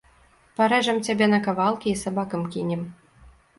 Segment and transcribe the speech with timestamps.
[0.59, 2.81] Парэжам цябе на кавалкі і сабакам кінем.